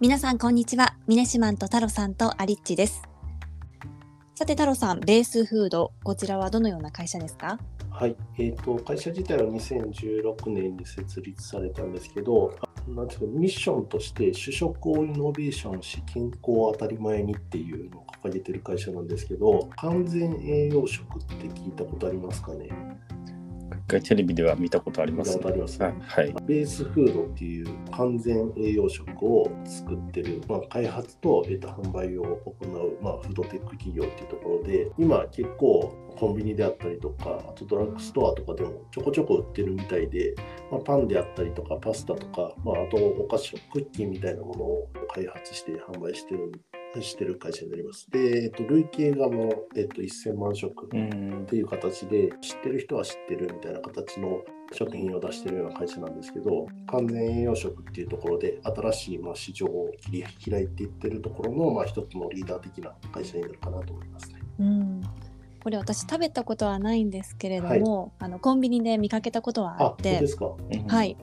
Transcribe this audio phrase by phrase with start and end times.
[0.00, 0.96] 皆さんこんにちは。
[1.06, 3.02] ミネシマンと太郎さんとアリッチです。
[4.34, 7.58] さて太郎さんベースフードこちらはどのような会社ですか？
[7.90, 12.54] はい、えーと、会社自体は2016年に設立されたんですけど、
[12.88, 22.70] なんていうかミッションとして主食をイノベーションし健康を当たり前にっていうのを掲げてる会社なんですけど、完全栄養食って聞いたことありますかね？
[23.90, 40.34] 回テレビでは見たことあります、ね、あります、はい、ベースフードっていう完全栄養食を作ってる、まあ、開発と,、えー、と販売を行う、まあ、フードテック企業っていうところで今結構コンビニであったりとかあとドラッグストアとかでもちょこちょこ売ってるみたいで、
[40.70, 46.52] まあ、パンであったりとかパスタとか、まあ、あとお菓子クッキーみたいなものを開発して販売してる
[47.00, 48.10] してる会社になります。
[48.10, 50.88] で、えっと、累計がもう、えっと、1000万食っ
[51.46, 64.40] ていう形で、知ってる人は知ってるみたいな形の食品を出してるような会社なんですけど、完全栄養食っていうところで、新しいまあ市場を切り開いていってるところの、まあ、一つのリーダー的な会社になるかなと思いますね。
[64.58, 65.02] うん。
[65.62, 70.20] これ私食べたことはないんですけれども、はい、あのコンビニで見かけたことはあって。
[70.88, 71.16] はい、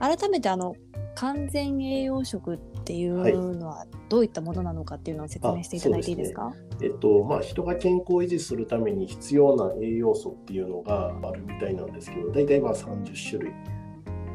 [0.00, 0.74] 改めてあの
[1.14, 13.52] 完全栄養食っっていうのはどういったものなのかっていうのを説明していただいていいですか、ね、えっとまあ、人が健康を維持するために必要な栄養素っていうのがあるみたいなんですけど大体まあ30種類。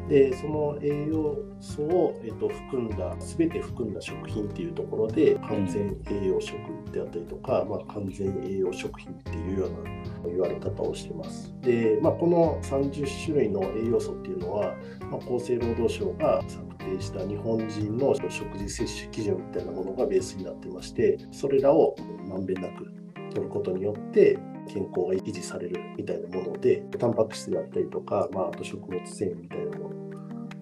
[0.08, 6.56] でその栄養素を、えっと、含んだ全て含んだ食品っていうところで完全栄養食
[6.92, 11.54] であったりとか、うん、まあ、完全栄養食品っていうような言われ方をしてます。
[11.60, 14.74] で、まあ、この30種類の栄養素っていうのは、
[15.10, 21.96] まあ、厚生労働省が策定した日本人の食事摂取基準みたいなものがベースになってましてそれらを
[22.28, 22.92] まんべんなく
[23.30, 29.94] 取ることによって健康が維持されるみたいなもので、タンパク質であったりとか、まあ、あと食物繊維みたいなもの、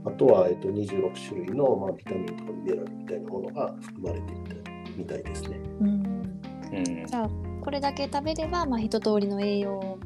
[0.05, 5.61] あとは、えっと、26種類の、まあ、ビタミンとかミネラルみたいなものが含まれていたみたいですね。
[5.81, 5.89] うん
[6.73, 7.31] うん、じゃあ、
[7.61, 9.99] これだけ食べれば、まあ、一通りの栄養を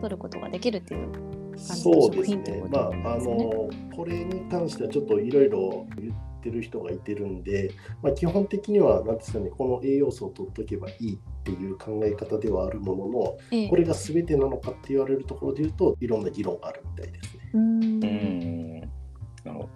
[0.00, 3.02] 取ることができるっていう感じの食品ということですね。
[3.02, 17.50] まあ、あのこれに関してはちょっといろいろ言ってる人がいてるんで、まあ、基本的には何ですかねこの栄養素を取っとけばいいっていう考え方ではあるものの、ええ、これが全てなのかって言われるところで言うといろんな議論があるみたいですね。
[17.52, 18.00] うん。
[18.80, 18.88] なる
[19.52, 19.68] ほど。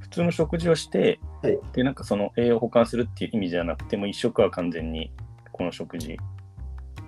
[0.00, 5.12] 普通の食事をして、はい、でなんかその栄養を保管するっていう意味じゃなくても一食は完全に
[5.52, 6.16] この食事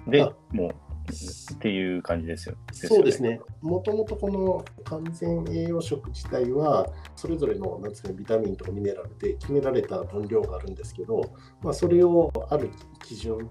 [0.07, 0.75] でもう
[1.11, 2.57] っていう感じですよ。
[2.73, 3.41] そうですね。
[3.63, 6.87] もともとこの完全栄養食自体は、
[7.17, 11.23] それぞれのなんですか、ね、ビタミンとかミネラルで決められた分量があるんですけど、
[11.63, 12.71] まあ、それをある
[13.03, 13.51] 基準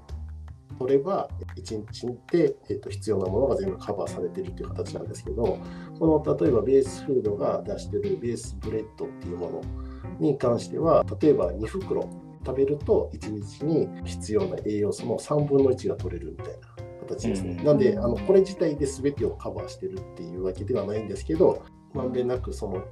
[0.78, 5.60] 取れば、1日で、えー、と必要なものが全部カバーされているという形なんですけど、
[6.00, 9.62] この例えばベースフードが出しているベースブレッドっていうもの
[10.20, 12.10] に関しては、例えば2袋
[12.46, 17.58] 食べると1日に必要な栄養素の3分の1が取れるみたいな形ですね。
[17.60, 21.64] うん、なんであのこれ自体で全てをカバーしてるっていうわけではないんですけど
[21.94, 22.84] まんべんなくその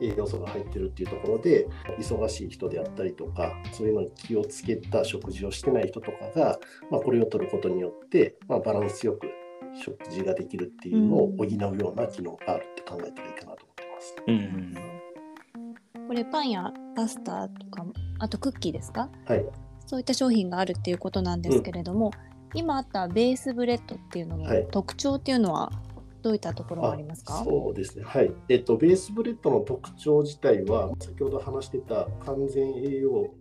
[0.00, 1.66] 栄養素が入ってるっていうところで
[1.98, 6.58] 忙しい人であったりとかそういうのに気をつけた食事をしてない人とかが、
[6.90, 9.26] まあ、これを取ることによって、まあ、バランスよく
[9.74, 14.16] 食事ができるっていうのを補うような機能があるって考えたらいいかなと思ってます。
[14.26, 17.84] うん、これパンやパスタとか
[18.18, 19.44] あとクッキーですか、はい、
[19.86, 22.30] そういった商品があるっていうことなんですけれども、うん。
[22.58, 25.70] 今あったベースブレッドっていうのの特徴っていうのは
[26.22, 28.32] どういったところがありますか、そうですね、はい。
[28.48, 33.32] えっと、ベースブレッドの特徴自体は先ほど話してた完全栄養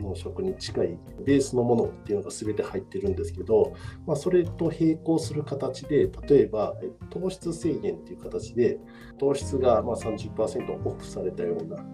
[0.00, 3.74] の食に近いベースのものっていうのが全て入ってるんですけど、
[4.06, 6.74] まあ、それと並行する形で例えば
[7.10, 8.78] 糖質制限っていう形で
[9.18, 11.84] 糖質がま30%オフされたような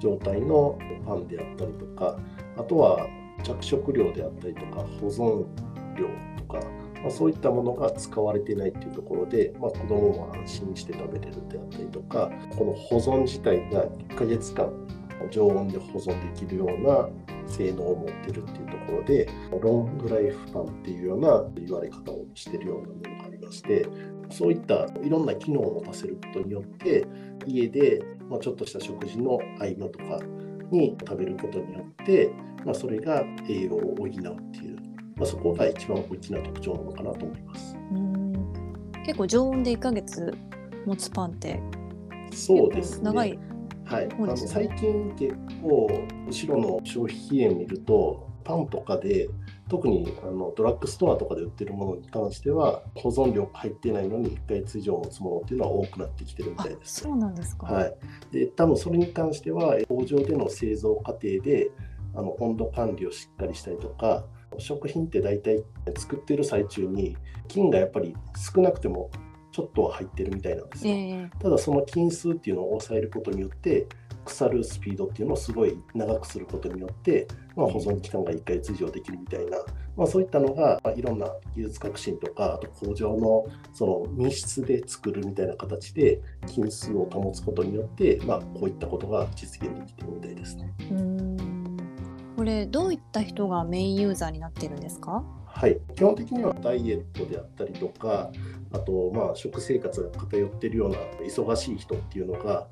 [0.00, 2.18] 状態のパンであったりとか
[2.56, 3.06] あとは
[3.42, 5.44] 着色料であったりとか保存
[5.96, 6.60] 量とか、
[7.04, 14.72] まあ、そういったものが使われてないというところで、まあ、子どもも安心して食べれるであったりとかこの保存自体が1ヶ月間
[15.30, 17.08] 常温で保存できるような
[17.46, 19.28] 性能を持ってるっていうところで
[19.62, 23.86] ロングライフパンっていうような言われ方をしてるようなものがありまして
[24.30, 27.06] そういったいろんな機能を持たせることによって
[27.46, 28.02] 家で、
[28.40, 30.18] ちょっとした食事の合間とか
[30.70, 32.32] に食べることによって、
[32.64, 34.73] まあ、それが栄養を補うっていう
[35.16, 37.76] まあ、そこが一番大きな特徴なのかなと思います。
[39.04, 40.34] 結構常温で1ヶ月
[40.86, 41.60] 持つパンって
[42.32, 43.04] そうですね。
[43.04, 43.38] 長い
[43.84, 45.88] はい、あの最近結構
[46.26, 49.28] 後ろの消費期限見るとパンとかで
[49.68, 57.02] 特にあのドラッグストアとかで売ってるものに関しては保存量入ってないのに1ヶ月以上持つものっていうのは多くなってきてるみたいです。
[57.02, 57.94] そうなんですか、はい、
[58.32, 61.70] で多分それに関しては工場での製造過程で
[62.14, 64.24] あの温度管理をしっかりしたりとか
[64.58, 65.62] 食品って大体
[65.96, 67.16] 作ってる最中に
[67.48, 68.14] 菌がやっぱり
[68.54, 69.10] 少なくても
[69.52, 73.86] ちょっとは入ってるみたいなんですよ、えー、ただその菌数っていうのを抑えることによって
[74.24, 79.58] 腐るスピードっていうのをすごい長くすることによって、まあ、保存期間が1ヶ月以上できるみたいな、
[79.96, 90.72] まあ、そういったのが、まあ、いろんな技術革新とかあと工場のその密室で作るみたいな形で菌数を保つことによって、まあ、こういったことが実現できているみたいですね。
[92.44, 95.24] これどういった人がメインユーザーになっているんですか？
[95.46, 98.30] はい、基本的にはダイエットであったりとか
[98.70, 102.66] あとまあ食生活が偏っているような忙しい人っていうのが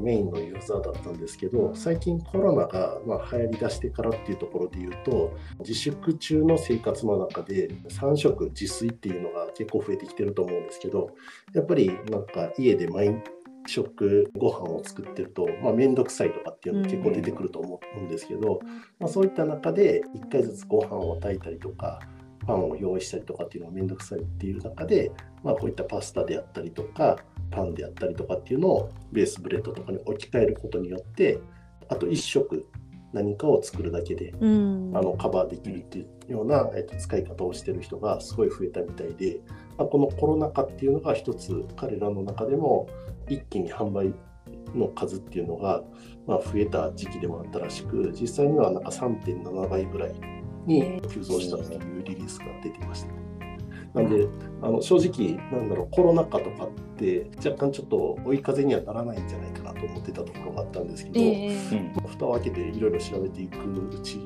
[0.00, 11.10] メインのユーザーだったんですけど最近コロナがまあ流行りだしてからっていうところで言うと自粛中の生活の中で3食自炊っていうのが結構増えてきてると思うんですけど
[11.52, 13.10] やっぱりなんか家で毎
[13.66, 18.60] 食ご飯を作ってると、まあ、面倒くさいとかっていうの結構出てくると思うんですけど、
[18.98, 22.00] まあ、そういった中で1回ずつご飯を炊いたりとか
[22.46, 25.12] パンを用意したりとかっていうのが面倒くさいっていう中で、
[25.44, 27.18] まあ、こういったパスタであったりとか
[27.50, 31.38] パンであったりとかっていうのをベースブレッドとかに置き換えることによって
[31.88, 32.66] あと1食
[33.12, 39.40] 何かを作るだけで、うん、あのカバーできるっていうような、えっと、使い方をしてる人がすごい増えたみたいで、
[39.78, 42.88] まあ、このコロナ禍っていうのが一つ彼らの中でも
[43.28, 44.12] 一気に販売
[44.74, 45.82] の数っていうのが、
[46.26, 50.14] まあ、増えた時期でもあったらしく実際にはなんか3.7倍ぐらい
[50.66, 53.28] に急増したというリリースが出ていました。
[53.94, 54.26] なんで
[54.62, 64.18] あの正直なんだろうコロナ禍とかって若干ちょっと追い風にはならないんじゃないかなと思ってたところがあったんですけど、えー、蓋を開けていろいろ調べていくうち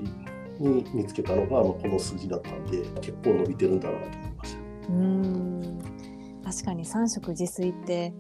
[0.58, 4.31] に見つけたのが、まあ、この数字だったんで結構伸びてるんだなと。
[4.88, 5.78] うん。
[6.44, 8.12] 確かに3食自炊って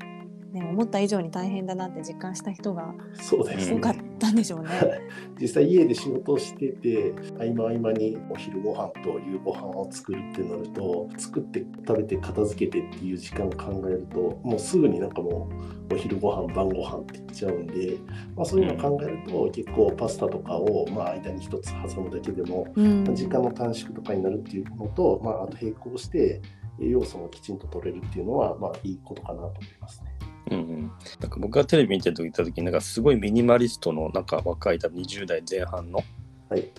[0.52, 2.94] ね、思った以上に大変だなって実感した人が
[3.30, 4.68] 多かったんでしょうね。
[5.40, 15.48] 実際家で仕事をしてて合間合間にお昼ご飯と夕ご飯を作るってなると作って食べて片付けてっていう時間を考えるともうすぐになんかも
[15.90, 17.96] うお昼ご飯晩ご飯って言っちゃうんで、
[18.36, 22.66] まあ、そういうのを考えると結構パスタとかをまあ間に一つ挟むだけでも、
[23.12, 26.40] 時間の短縮とかになるっていうのと、まあ、あと並行して
[26.80, 30.11] 栄養素もきちんと取れるっていうのはまあいいことかなと思いますね。
[30.52, 36.02] うんうん、なんか僕がテレビ見てる時った時になんかすごいミニマリストのなんか若い多分20代前半の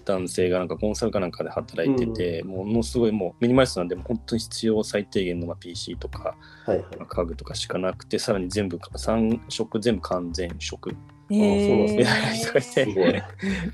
[0.05, 6.35] 男性がなんかコンサルかなんかで働いてて、うん、ものすごいもうミニマリストなんでも本当に必要最低限のまあ PC とか、
[6.65, 10.95] はいはい、家具とかしかなくてさらに全部3食全部完全食。
[11.31, 13.13] えー、そう人がい。
[13.13, 13.23] て、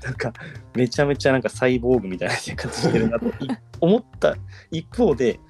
[0.02, 0.32] なんか
[0.74, 3.26] めちゃめちゃなんかサイボーグみたいな生活してるなと。
[3.80, 4.36] 思った
[4.70, 5.40] 一方で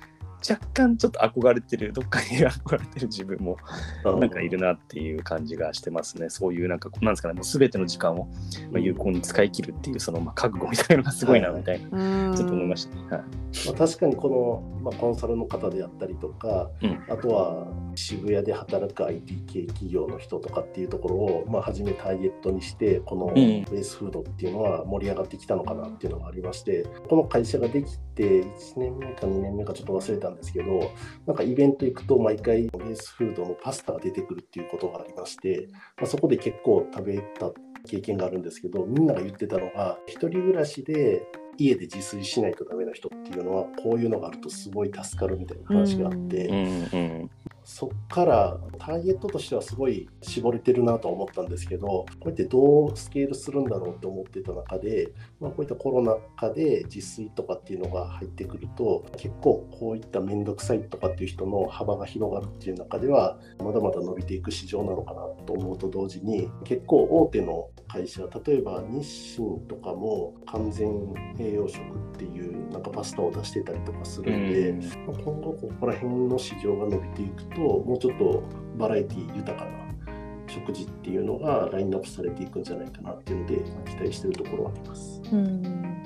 [0.49, 3.57] 若干ちょっと憧れてるどっかに憧れてる自分も
[4.05, 6.31] なんかいるなっていう感じがしてますね。
[6.31, 8.29] そういうなんかなんですかねもう全ての時間を
[8.71, 13.21] まあ有効に使い切るっていうそのまあ覚悟みたいなのがすごいなみたいな、はい、ちょっと思いましたね、はい。
[13.67, 28.45] まあ、確かにこの、まあ、コンサルの方であったりとか、うん、あとは渋谷で働く IT 系企業の人とかっていうところを、まあ、初めターゲットにしてこのベースフードっていうのは盛り上がってきたのかなっていうのがありましてこの会社ができて1
[28.77, 30.91] 年目か2年目かちょっと忘れたんですけど、
[31.27, 37.51] なんかイベント行くと毎回ベースフードのパスタが出てくるっていうことがありまして、まあ、そこで結構食べた
[37.87, 47.31] 経験があるんですけど、みんなが言ってたのが、一人暮らしで家で自炊しないとダメな人っていうのはこういうのがあるとすごい助かるみたいな話があって、うんうん、
[47.65, 48.59] そっから
[48.91, 70.89] ターゲットとしてはすごい絞れてるなと思ったんですけどこうやってどうスケールするんだろうと思ってた中で、まあ、こういったコロナ禍で自炊とかっていうのが入ってくると結構こういった面倒くさいとかっていう人の幅が広がるっていう中ではまだまだ伸びていく市場なのかなと思うと同時に結構大手の会社例えば日清とかも完全
[71.39, 74.73] 栄養食っていうなんかパスタを出してたりとかするんで、
[75.07, 78.43] まあ、今後ここら辺の市場が伸びていくともうちょっと
[78.81, 79.71] バラエティ豊かな
[80.49, 85.23] 食事っていうのがラインナップされていくんじゃないかなっていうので、まあ、期待しているところはあります。
[85.31, 85.97] うん。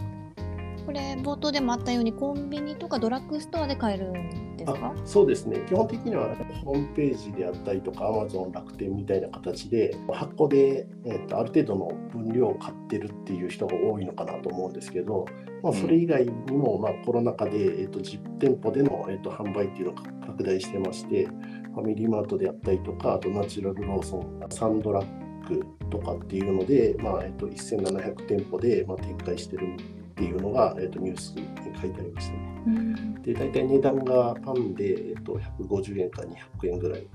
[0.84, 4.94] これ冒頭でもあったようにコンビニとかドラッグストアで買えるんですか？
[5.06, 5.60] そうですね。
[5.66, 15.24] 基本的にはホームページであったりとかアマゾン楽天みたいな形で箱で、えーと、ある程度の分量を買ってるっていう人が多いのかなと思うんですけど、
[15.62, 21.28] まあ、それ以外にも、まあ、コロナ禍で、えーと、実店舗での、えーと、と販売っていうのが拡大してまして
[21.74, 31.46] ファミリーマートであったりとかあとナチュラルローソンサンドラッグとかっていうので、まあえっと、1700店舗で、まあ、展開してるっていうのが、えーと、ニュースに
[31.80, 32.38] 書いてありましたね。
[32.66, 37.06] うん、で大体値段がパンで、えーと、150円か200円ぐらい。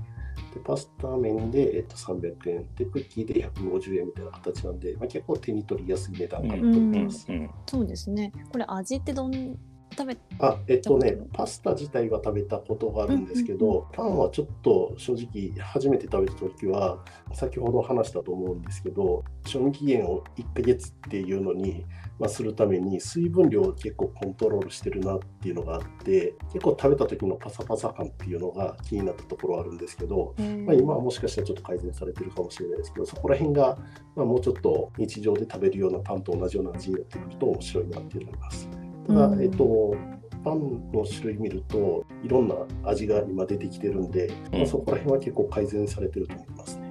[0.53, 7.25] でパスタ麺で、えーと、300円でクッキーで150円みたいな形なんで、まあ、結構手に取りやすい値段かなと思います。
[7.29, 9.59] うんうん、そうですねこれ味ってどん
[9.99, 17.03] 食べあえっとねパスタ自体は食べたことがあるんですけど、パンはちょっと正直初めて食べた時は
[17.33, 21.85] 先ほど話したと思うんですけど賞味期限を1ヶ月っていうのに、
[22.17, 30.33] まあ、するために水分量を結構コントロールしてるなっていうのがあって結構食べた時のパサパサ感っていうのが気になったところはあるんですけど、
[30.65, 33.77] まあ、今はもしかしたらちょっと改善されてるかもしれないですけどそこら辺が、
[34.15, 38.78] まあ、もうちょっと日常で食べるようなパンと同じような味になってくると面白いなって思います。
[39.09, 39.95] ただ、えっと、
[40.43, 46.89] パンの種類見るといろんな味が今出てきてるんで、まあ、そこら辺は結構改善されてると思いますね。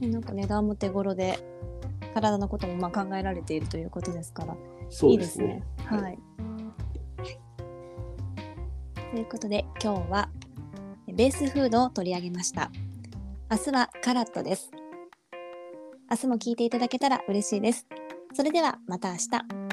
[0.00, 1.38] うん、なんか値段も手頃で
[2.14, 4.56] 体のこともまあ考えられているということですから
[4.88, 5.44] そうですね。
[5.46, 6.18] いいすねはい、はい、
[9.10, 10.28] ということで今日は
[11.08, 12.70] ベースフードを取り上げました。
[13.50, 14.70] 明日はカラットです。
[16.08, 17.86] 明日も聞いていただけたら嬉しいです。
[18.32, 19.65] それではまた明日。